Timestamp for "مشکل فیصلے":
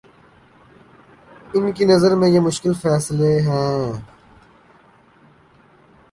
2.39-3.39